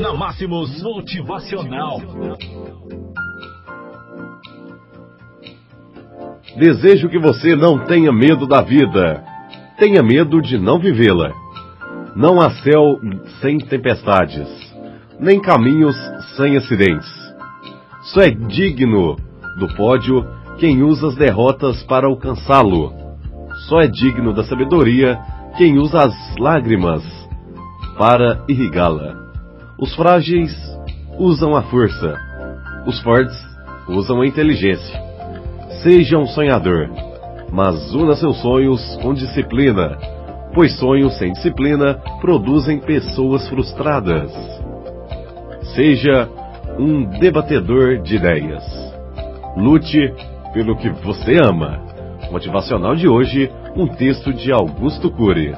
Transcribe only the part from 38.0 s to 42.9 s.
seus sonhos com disciplina, pois sonhos sem disciplina produzem